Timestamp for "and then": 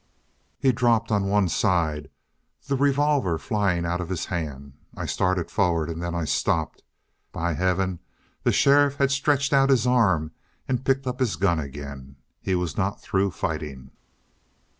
5.91-6.15